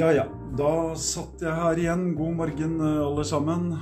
[0.00, 0.22] Ja ja,
[0.56, 2.14] da satt jeg her igjen.
[2.16, 3.74] God morgen, eh, alle sammen.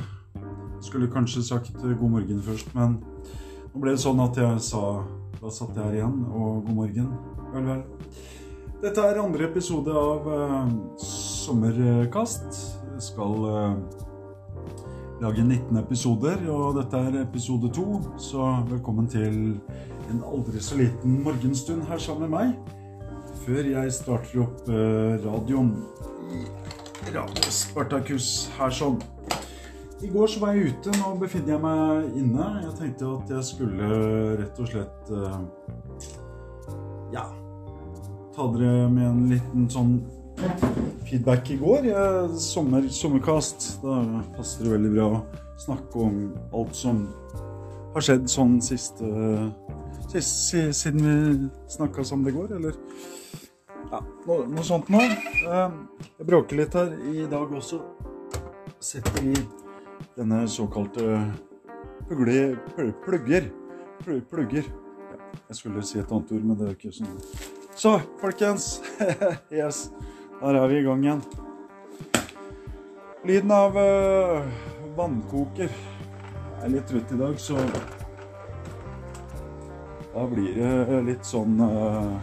[0.82, 2.96] Skulle kanskje sagt eh, god morgen først, men
[3.70, 4.80] nå ble det sånn at jeg sa
[5.36, 7.12] da satt jeg her igjen, og god morgen.
[7.52, 7.84] Vel, vel.
[8.82, 12.50] Dette er andre episode av uh, Sommerkast.
[12.96, 13.78] Jeg skal uh,
[15.22, 17.86] lage 19 episoder, og dette er episode 2,
[18.18, 19.38] Så velkommen til
[20.10, 22.78] en aldri så liten morgenstund her sammen med meg.
[23.48, 25.70] Før jeg starter opp eh, radioen
[26.36, 26.42] i
[27.14, 28.26] Radio Spartakus
[28.58, 28.98] her sånn.
[30.04, 32.48] I går så var jeg ute, nå befinner jeg meg inne.
[32.66, 33.88] Jeg tenkte at jeg skulle
[34.42, 35.38] rett og slett eh,
[37.16, 37.24] Ja
[38.36, 39.96] Ta dere med en liten sånn
[41.08, 41.88] feedback i går.
[41.88, 43.78] Jeg, sommer, sommerkast.
[43.82, 43.96] Da
[44.36, 45.22] passer det veldig bra å
[45.64, 46.20] snakke om
[46.54, 47.00] alt som
[47.96, 52.72] har skjedd sånn siste, siste si- Siden vi snakka sammen det går, eller
[53.90, 55.02] ja, noe, noe sånt nå.
[55.04, 55.74] Eh,
[56.18, 57.80] Jeg bråker litt her i dag også.
[58.80, 59.34] Setter i
[60.16, 61.04] denne såkalte
[62.08, 62.56] pugle,
[63.04, 63.50] plugger.
[64.30, 64.64] Plugger.
[65.48, 67.20] Jeg skulle si et annet ord, men det er ikke sånn.
[67.78, 68.78] Så, folkens.
[69.60, 69.90] yes.
[70.40, 71.22] Der er vi i gang igjen.
[73.28, 74.50] Lyden av eh,
[74.96, 75.68] vannkoker.
[75.68, 77.58] Jeg er litt trøtt i dag, så
[80.18, 82.14] da blir det litt sånn eh,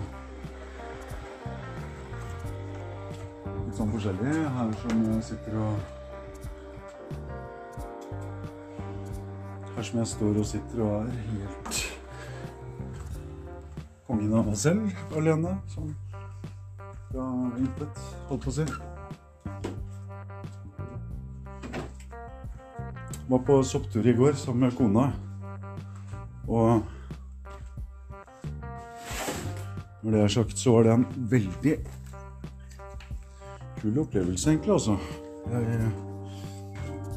[3.46, 5.92] Litt sånn forskjellig her som jeg sitter og
[9.78, 11.80] Her som jeg står og sitter og er helt
[14.10, 15.52] kongen av meg selv alene.
[15.72, 15.92] Sånn
[17.10, 17.26] fra
[17.60, 18.66] intet, holdt på å si.
[23.32, 25.08] Var på sopptur i går sammen med kona.
[26.48, 26.95] Og
[30.06, 31.72] når det er sagt, så var det en veldig
[33.80, 34.98] kul opplevelse, egentlig, altså.
[35.50, 35.62] Jeg,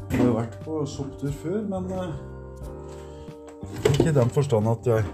[0.09, 2.15] jeg har vært på sopptur før, men eh,
[3.91, 5.05] ikke i den forstand at jeg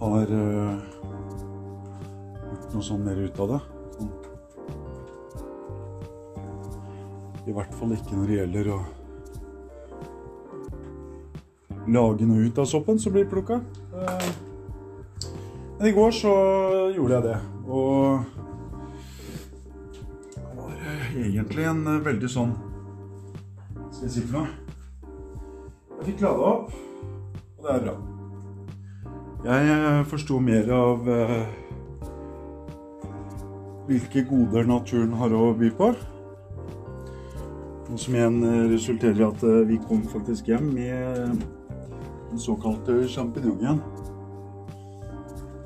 [0.00, 0.80] har eh,
[2.46, 3.60] gjort noe sånn mer ut av det.
[3.98, 4.10] Sånn.
[7.44, 8.80] I hvert fall ikke når det gjelder å
[11.92, 13.60] lage noe ut av soppen som blir plukka.
[15.78, 16.32] Men i går så
[16.96, 17.38] gjorde jeg det.
[17.68, 18.20] Og
[20.34, 22.54] det var eh, egentlig en eh, veldig sånn
[23.96, 24.48] skal jeg si for noe?
[25.96, 26.72] Jeg fikk lada opp,
[27.56, 27.94] og det er bra.
[29.46, 31.38] Jeg eh, forsto mer av eh,
[33.88, 35.90] hvilke goder naturen har å by på.
[37.86, 38.40] Noe som igjen
[38.72, 41.44] resulterer i at vi kom faktisk hjem med
[42.32, 43.80] den såkalte sjampinjongen.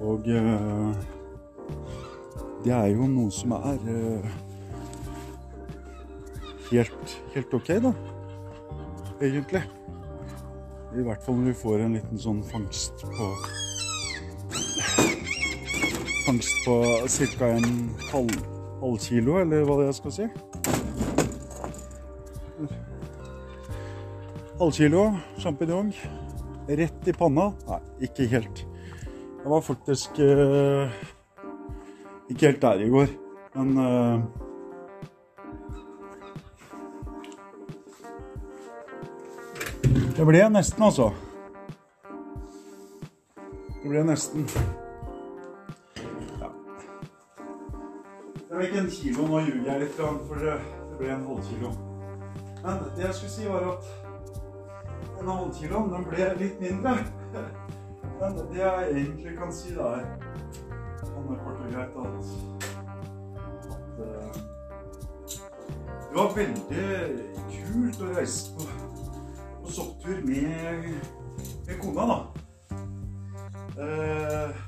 [0.01, 0.93] Og eh,
[2.65, 4.31] det er jo noe som er eh,
[6.71, 7.93] helt, helt ok, da.
[9.21, 9.63] Egentlig.
[10.91, 13.33] I hvert fall når vi får en liten sånn fangst på
[16.25, 16.75] Fangst på
[17.39, 17.47] ca.
[17.57, 18.35] en halv,
[18.81, 20.27] halv kilo, eller hva jeg skal si.
[24.61, 25.05] Halv kilo
[25.41, 25.95] sjampinjong.
[26.81, 27.49] Rett i panna.
[27.71, 28.65] Nei, ikke helt.
[29.41, 30.93] Jeg var faktisk eh,
[32.31, 33.07] ikke helt der i går,
[33.55, 34.21] men eh,
[40.17, 41.11] Det ble nesten, altså.
[43.83, 44.45] Det ble nesten.
[46.41, 46.51] Ja.
[48.37, 50.59] Det ble ikke en kilo, nå ljuger jeg litt, for det
[50.99, 51.73] ble en halvkilo.
[52.61, 53.89] Men det jeg skulle si, var at
[55.17, 56.99] denne halvkiloen, den ble litt mindre.
[58.21, 60.05] Men det jeg egentlig kan si, da, er
[61.01, 62.17] sånn kort og greit at,
[63.73, 64.41] at eh,
[66.11, 66.89] Det var veldig
[67.55, 68.67] kult å reise på,
[69.63, 70.91] på sopptur med,
[71.69, 72.19] med kona, da.
[73.81, 74.61] Eh,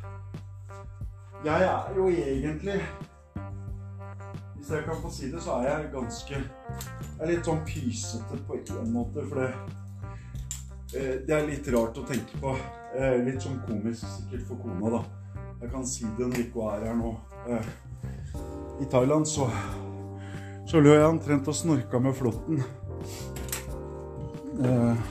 [1.43, 2.79] jeg er jo egentlig
[4.57, 8.39] Hvis jeg kan få si det, så er jeg ganske Jeg er litt sånn pysete
[8.47, 9.53] på en måte, for det
[10.93, 12.53] Eh, Det er litt rart å tenke på.
[12.93, 15.03] Eh, Litt sånn komisk sikkert for kona, da.
[15.63, 17.13] Jeg kan si det når Nico er her nå.
[17.49, 17.71] Eh,
[18.83, 19.47] I Thailand så,
[20.69, 22.63] så lå jeg omtrent og snorka med flåtten.
[24.63, 25.05] Eh,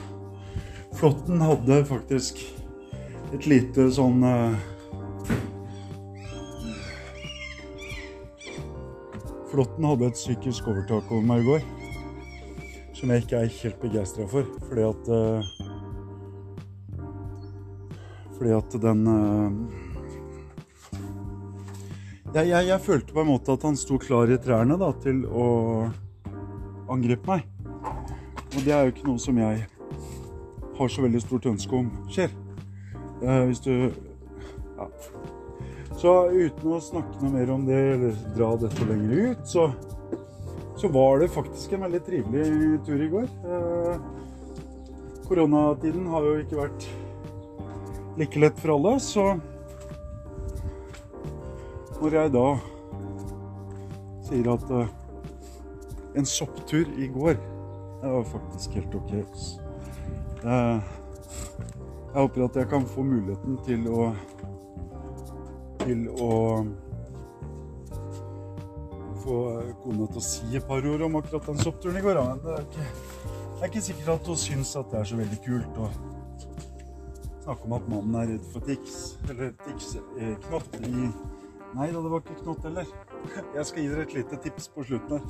[0.94, 2.38] Flåtten hadde faktisk
[3.34, 4.58] et lite sånn eh,
[9.50, 11.64] Flåtten hadde et psykisk overtak over meg i går
[12.96, 14.46] som jeg ikke er helt begeistra for.
[14.68, 15.61] Fordi at eh,
[18.42, 19.50] Fordi at den eh,
[22.34, 25.20] jeg, jeg, jeg, følte på en måte at han sto klar i trærne da, til
[25.30, 25.44] å
[26.90, 27.44] angripe meg.
[28.50, 29.60] Og det er jo ikke noe som jeg
[30.74, 32.34] har så veldig stort ønske om skjer.
[33.22, 33.70] Eh, hvis du
[34.72, 34.88] Ja.
[36.00, 39.68] Så uten å snakke noe mer om det, eller dra dette lenger ut, så,
[40.82, 43.30] så var det faktisk en veldig trivelig tur i går.
[43.54, 44.02] Eh,
[45.30, 46.90] koronatiden har jo ikke vært
[48.16, 49.26] like lett for alle, så
[52.02, 52.46] når jeg da
[54.26, 54.88] sier at uh,
[56.18, 57.36] en sopptur i går
[58.02, 59.12] det var faktisk helt ok.
[60.42, 60.82] Uh,
[62.12, 64.08] jeg håper at jeg kan få muligheten til å
[65.82, 66.32] til å
[69.22, 69.36] få
[69.82, 72.18] kona til å si et par ord om akkurat den soppturen i går.
[72.18, 72.88] Men det er ikke,
[73.22, 75.88] det er ikke sikkert at hun syns at det er så veldig kult å
[77.42, 78.96] snakke om at mannen er redd for tics.
[79.30, 81.12] Eller tics-knott eh, i
[81.72, 82.88] Nei da, det var ikke knott heller.
[83.56, 85.22] Jeg skal gi dere et lite tips på slutten her.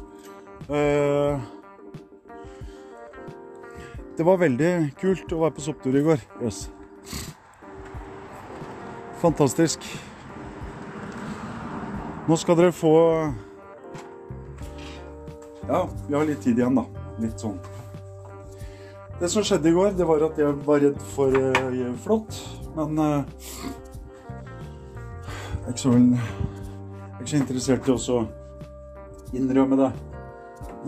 [0.66, 1.38] Uh,
[4.18, 6.24] det var veldig kult å være på sopptur i går.
[6.42, 6.64] Yes.
[9.22, 9.86] Fantastisk.
[12.26, 12.92] Nå skal dere få
[15.68, 16.84] Ja, vi har litt tid igjen, da.
[17.22, 17.58] Litt sånn.
[19.20, 22.38] Det som skjedde i går, det var at jeg var redd for uh, flått.
[22.76, 23.24] Men uh,
[25.62, 28.22] jeg er ikke så, jeg er ikke så interessert i å
[29.36, 29.90] innrømme det.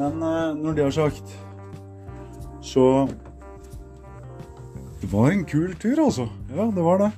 [0.01, 1.37] Men uh, når det er sagt,
[2.65, 3.07] så
[5.01, 6.29] Det var en kul tur, altså.
[6.49, 7.11] Ja, det var det.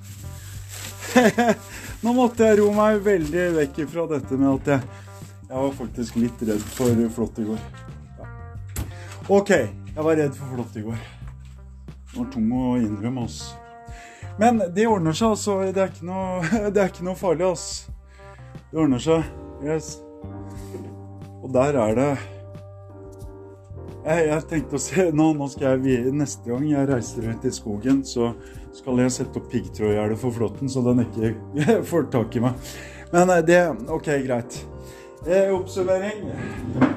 [2.04, 4.80] Nå måtte jeg ro meg veldig vekk fra dette med at jeg,
[5.46, 7.62] jeg var faktisk litt redd for flått i går.
[8.18, 8.26] Ja.
[9.38, 9.52] OK,
[9.96, 11.04] jeg var redd for flått i går.
[11.88, 13.56] Det var tung å innrømme, altså.
[14.36, 15.54] Men det ordner seg, altså.
[15.72, 17.86] Det er ikke noe, er ikke noe farlig, ass.
[18.68, 19.24] Det ordner seg.
[19.64, 19.96] Yes.
[21.40, 22.10] Og der er det
[24.06, 27.50] jeg, jeg, tenkte å se nå, nå skal jeg Neste gang jeg reiser rundt i
[27.54, 28.34] skogen, så
[28.76, 31.32] skal jeg sette opp piggtrådgjerdet for flåtten, så den ikke
[31.90, 32.74] får tak i meg.
[33.14, 34.60] Men eh, det OK, greit.
[35.24, 36.28] Eh, oppsummering.
[36.76, 36.90] Det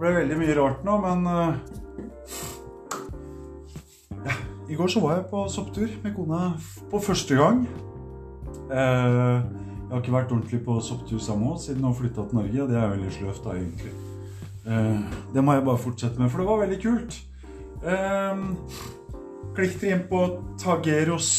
[0.00, 1.79] ble veldig mye rart nå, men eh,
[4.70, 6.52] I går så var jeg på sopptur med kona
[6.90, 7.64] på første gang.
[8.70, 12.62] Eh, jeg har ikke vært ordentlig på sopptur sammen henne siden hun flytta til Norge.
[12.62, 13.90] og Det er veldig sløvt, da, egentlig.
[14.66, 15.00] Eh,
[15.34, 17.18] det må jeg bare fortsette med, for det var veldig kult.
[17.82, 18.44] Eh,
[19.58, 20.22] klikk dere inn på
[20.62, 21.32] Tageros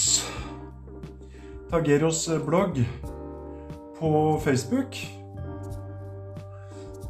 [1.71, 2.83] Tageros blogg
[3.95, 4.11] på
[4.43, 4.99] Facebook.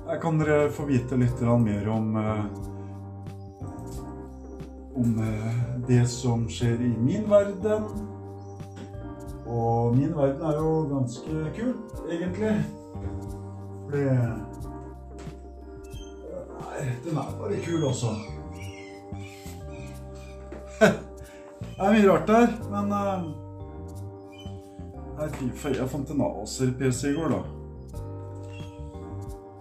[0.06, 2.14] Her kan dere få vite litt mer om
[4.96, 5.20] om
[5.88, 7.84] det som skjer i min verden.
[9.46, 11.74] Og min verden er jo ganske kul,
[12.10, 12.56] egentlig.
[13.86, 14.08] For det
[17.04, 18.06] den er bare kul også.
[21.78, 22.94] det er mye rart der, men
[25.22, 27.42] Nei, fy, Jeg fant en Acer-PC i går, da.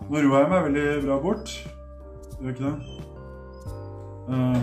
[0.08, 1.52] Nå roer jeg meg veldig bra bort.
[2.40, 2.99] Gjør ikke det?
[4.30, 4.56] Uh,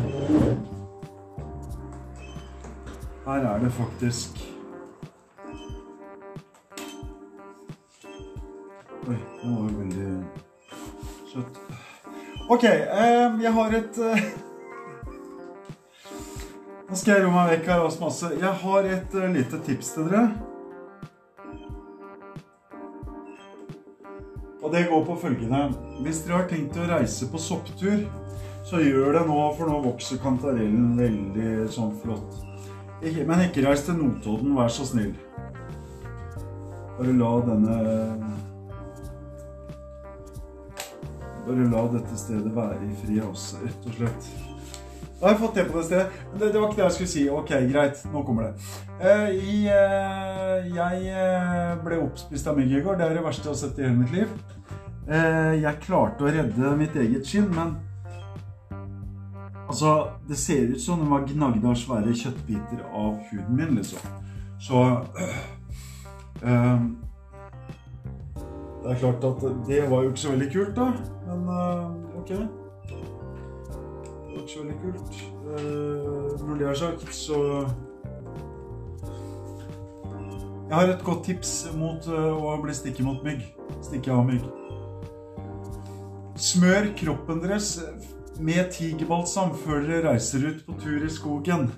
[3.25, 4.37] her er det faktisk
[9.07, 10.23] Oi, det var jo veldig
[11.33, 11.59] søtt.
[12.49, 14.23] OK, ehm, jeg har et eh,
[16.89, 18.29] Nå skal jeg roe meg vekk her masse.
[18.39, 20.29] Jeg har et lite tips til dere.
[24.63, 25.65] Og det går på følgende.
[26.07, 28.07] Hvis dere har tenkt å reise på sopptur,
[28.67, 32.41] så gjør det nå, for nå vokser kantarellen veldig sånn flott.
[32.99, 35.13] Men ikke reis til Notodden, vær så snill.
[36.97, 37.77] Bare la denne
[41.47, 44.29] bare la dette stedet være i fred også, rett og slett.
[45.17, 46.17] Da har jeg fått det på det stedet.
[46.33, 47.23] Det, det, var ikke det jeg skulle si.
[47.33, 48.03] Ok, greit.
[48.13, 48.67] Nå kommer det.
[48.99, 52.99] Uh, i, uh, jeg uh, ble oppspist av mygg i går.
[52.99, 54.37] Det er det verste jeg har sett i hele mitt liv.
[55.07, 57.77] jeg klarte å redde mitt eget skinn, men
[59.67, 63.99] Altså, det ser ut som det var gnagd av svære kjøttbiter av huden min, liksom.
[64.63, 64.85] Så
[68.87, 70.85] Det er klart at det var jo ikke så veldig kult, da.
[71.27, 72.29] Men øh, ok.
[72.29, 72.39] Det
[74.31, 75.31] var ikke så veldig kult.
[75.47, 77.67] Uh, når det er sagt, så
[80.69, 83.43] Jeg har et godt tips mot uh, å bli stikket mot mygg.
[83.83, 84.47] Stikke av mygg.
[86.37, 87.73] Smør kroppen deres
[88.39, 91.69] med tigerbalsam før dere reiser ut på tur i skogen.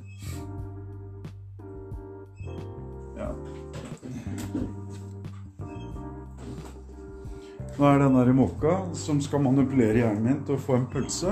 [7.80, 11.32] Nå er den der måka som skal manipulere hjernen min til å få en pølse.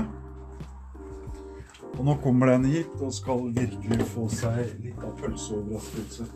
[1.98, 6.28] Og nå kommer den hit og skal virkelig få seg litt av pølseoverraskelse.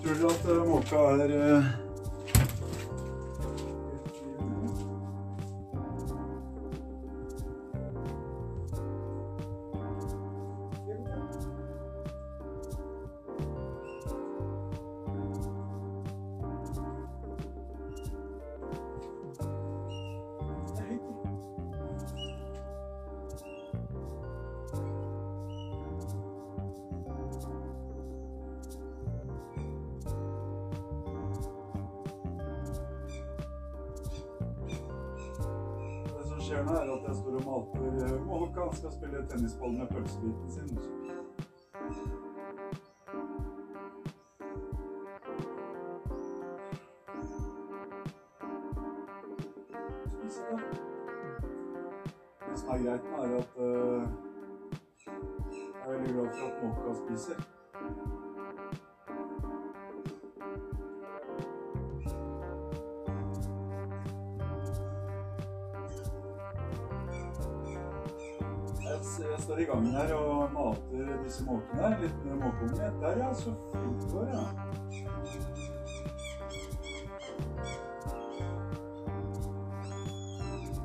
[0.00, 1.32] Tror dere at eh, måka er
[36.50, 40.72] skjer nå, er at jeg står og mater Måka skal spille tennisball med pølsebiten sin.
[69.00, 71.96] Jeg, står i gangen her og mater disse måkene.
[72.02, 72.90] Litt med måkeunge.
[73.00, 73.32] Der, ja.
[73.34, 74.44] Så flink du var, ja.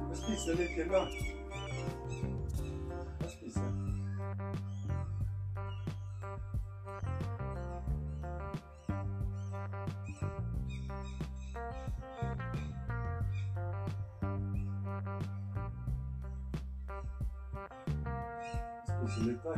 [0.10, 1.35] Jeg spiser litt til, da.
[19.06, 19.52] Spiser litt der.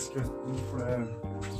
[0.00, 1.59] Skal du ta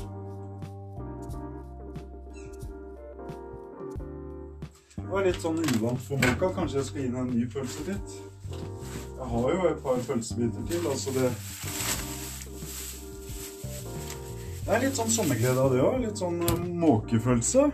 [5.11, 6.51] var litt sånn uvant for boka.
[6.55, 8.17] Kanskje jeg skal gi den en ny pølsebit?
[8.51, 11.31] Jeg har jo et par pølsebiter til, altså det
[14.61, 15.97] Det er litt sånn sommerglede av det òg.
[16.05, 17.65] Litt sånn eh, måkefølelse.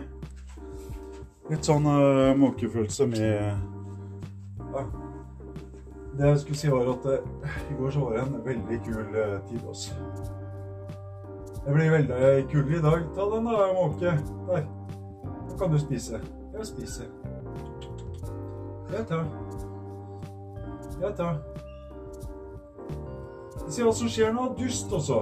[1.51, 3.35] Litt sånn uh, måkefølelse med
[4.73, 4.81] ja.
[6.17, 9.13] Det jeg skulle si, var at uh, i går så var det en veldig kul
[9.13, 9.99] uh, tid også.
[11.67, 13.05] Det blir veldig kul i dag.
[13.13, 14.17] Ta den da, måke.
[14.49, 14.67] Der.
[15.21, 16.23] Nå kan du spise.
[16.57, 17.03] Jeg spiser.
[18.91, 19.25] Jeg tar.
[21.01, 21.37] Jeg tar.
[23.69, 24.47] Se hva som skjer nå.
[24.57, 25.19] Dust også.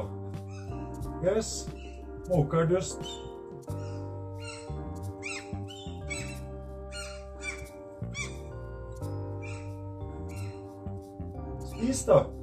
[1.26, 1.70] Yes.
[2.30, 3.04] Måke er dust.
[11.66, 12.35] Spis, da.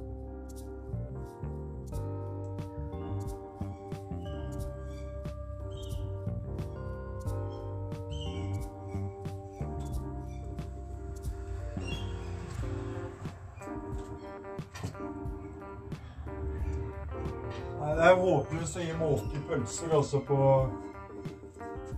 [17.97, 20.37] Det er håpløst å gi måke pølser altså på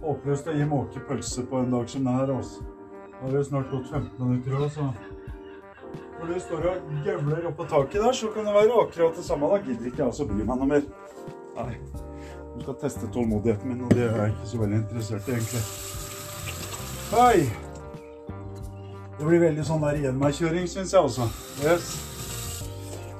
[0.05, 2.65] Håpløst å gi måke pølse på en dag som det her, altså.
[3.09, 4.89] Da har det snart gått 15 minutter òg, så
[6.19, 9.49] Når du står og gøvler oppå taket der, så kan det være akkurat det samme.
[9.49, 10.85] Da gidder ikke jeg altså bry meg noe mer.
[11.57, 11.73] Nei.
[12.55, 15.63] Du skal teste tålmodigheten min, og det er jeg ikke så veldig interessert i, egentlig.
[17.15, 17.65] Hei!
[19.15, 21.29] Det blir veldig sånn der igjen-meg-kjøring, syns jeg også.
[21.63, 22.14] Yes.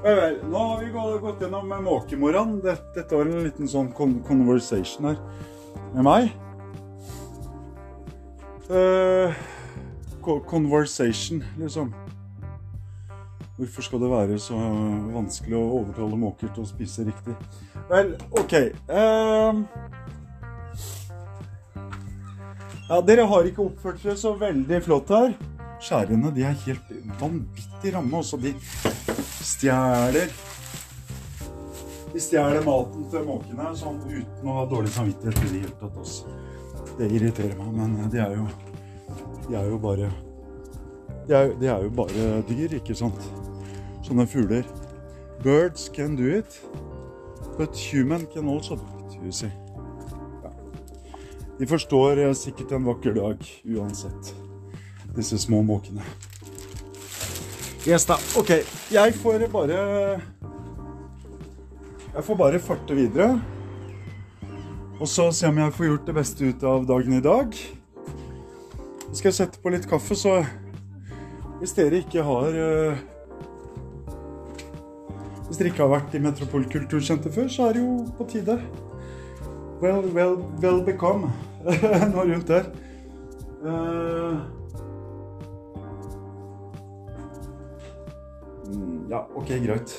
[0.06, 2.60] Vel, nå har vi gå- gått gjennom med måkemoraen.
[2.62, 5.18] Dette, dette var en liten sånn con conversation her
[5.96, 6.28] med meg.
[8.70, 9.34] Uh,
[10.22, 11.90] conversation, liksom.
[13.58, 14.58] Hvorfor skal det være så
[15.16, 17.34] vanskelig å overtale måker til å spise riktig?
[17.90, 18.54] Vel, OK.
[18.92, 19.64] uh,
[22.90, 25.34] ja, dere har ikke oppført dere så veldig flott her.
[25.82, 28.22] Skjærene de er helt vanvittig ramme.
[28.22, 28.54] Også de
[29.46, 30.32] stjeler
[32.14, 35.98] De stjeler maten til måkene sånn uten å ha dårlig samvittighet i det hele tatt.
[36.02, 36.32] Også.
[36.96, 38.46] Det irriterer meg, men de er jo
[39.50, 40.10] De er jo bare
[41.28, 43.22] De er, de er jo bare dyr, ikke sant?
[44.06, 44.66] Sånne fugler.
[45.42, 46.60] Birds can do it,
[47.58, 49.50] but human can also do it, you see.
[50.44, 50.52] Ja.
[51.58, 54.32] De forstår eh, sikkert en vakker dag uansett,
[55.18, 56.06] disse små måkene.
[57.86, 58.50] Yes da, ok.
[58.90, 59.80] Jeg får bare
[62.16, 63.36] Jeg får bare farte videre.
[65.00, 67.54] Og så se om jeg får gjort det beste ut av dagen i dag.
[69.12, 70.40] Så skal jeg sette på litt kaffe, så
[71.60, 72.98] hvis dere ikke har uh,
[75.46, 78.58] Hvis dere ikke har vært i Metropolkultursenter før, så er det jo på tide.
[79.84, 81.30] Well, well, well become.
[82.16, 82.72] Noe rundt der.
[83.62, 84.55] Uh,
[89.10, 89.96] ja, OK, greit.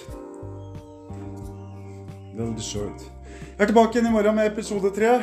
[2.36, 3.06] Well deserved.
[3.56, 5.18] Jeg er tilbake igjen i morgen med episode tre.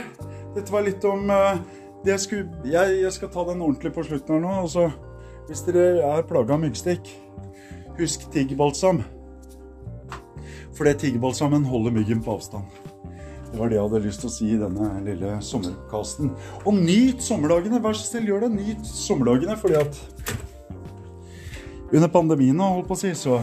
[0.55, 1.59] Dette var litt om uh,
[2.05, 4.53] det jeg skulle jeg, jeg, skal ta den ordentlig på slutten her nå.
[4.63, 4.87] Altså,
[5.49, 7.11] hvis dere er plaga av myggstikk,
[7.99, 9.03] husk tigerbalsam.
[10.73, 12.65] For det tigerbalsamen holder myggen på avstand.
[13.51, 16.31] Det var det jeg hadde lyst til å si i denne lille sommerkasten.
[16.65, 17.81] Og nyt sommerdagene!
[17.83, 18.55] Vær så snill, gjør det.
[18.55, 19.99] Nyt sommerdagene, fordi at
[21.93, 23.37] under pandemien, holdt på å si, så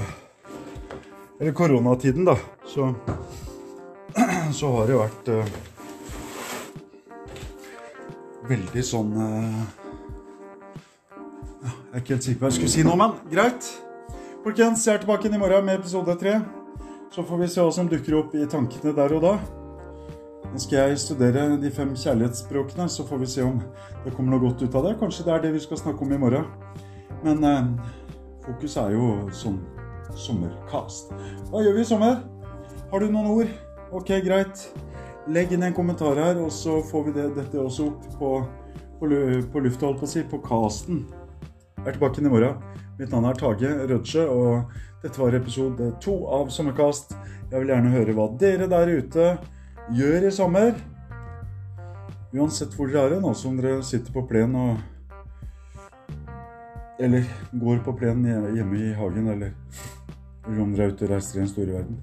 [1.41, 2.37] Eller koronatiden, da.
[2.67, 2.95] Så,
[4.53, 5.47] så har det vært uh,
[8.51, 9.63] veldig sånn uh,
[11.65, 13.71] Jeg er ikke helt sikker på hva jeg skulle si nå, men greit.
[14.45, 16.37] Folkens, jeg er tilbake inn i morgen med episode tre.
[17.11, 19.35] Så får vi se hva som dukker opp i tankene der og da.
[20.51, 23.59] Nå skal jeg studere de fem kjærlighetsspråkene, så får vi se om
[24.05, 24.99] det kommer noe godt ut av det.
[25.01, 26.45] Kanskje det er det vi skal snakke om i morgen.
[27.25, 27.93] Men eh,
[28.45, 29.61] fokus er jo sånn
[30.19, 31.13] sommerkast.
[31.51, 32.21] Hva gjør vi i sommer?
[32.91, 33.53] Har du noen ord?
[33.95, 34.67] Ok, greit.
[35.31, 38.35] Legg inn en kommentar her, og så får vi det, dette også opp på,
[38.99, 39.11] på,
[39.53, 41.05] på lufta, holdt på å si, på casten.
[41.81, 42.61] Jeg er tilbake inn i morgen.
[42.99, 47.15] Mitt navn er Tage Rødsjø, og dette var episode to av Sommerkast.
[47.49, 49.29] Jeg vil gjerne høre hva dere der ute
[49.97, 50.75] gjør i sommer.
[52.37, 54.87] Uansett hvor dere er også om dere sitter på plenen og
[57.01, 57.25] Eller
[57.57, 59.55] går på plenen hjemme i hagen, eller,
[60.47, 62.01] er ute og reiser i den store verden.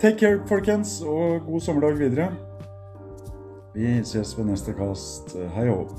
[0.00, 2.28] Take care, folkens, og god sommerdag videre.
[3.74, 5.36] Vi ses ved neste kast.
[5.54, 5.90] Hei og